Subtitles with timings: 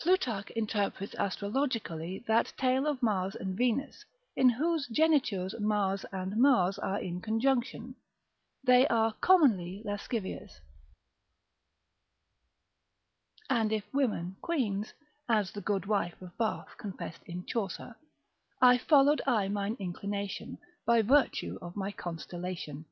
[0.00, 4.04] Plutarch interprets astrologically that tale of Mars and Venus,
[4.36, 7.96] in whose genitures ♂ and ♂ are in conjunction,
[8.62, 10.60] they are commonly lascivious,
[13.50, 14.92] and if women queans;
[15.28, 17.96] as the good wife of Bath confessed in Chaucer;
[18.62, 20.56] I followed aye mine inclination,
[20.86, 22.84] By virtue of my constellation.